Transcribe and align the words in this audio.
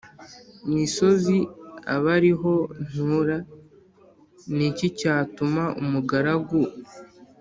misozi 0.73 1.37
abe 1.93 2.09
ari 2.17 2.31
ho 2.39 2.53
ntura 2.89 3.37
Ni 4.55 4.65
iki 4.69 4.87
cyatuma 4.99 5.63
umugaragu 5.81 6.59